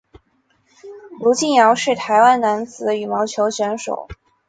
[1.19, 4.07] 卢敬尧是台湾男子羽毛球选手。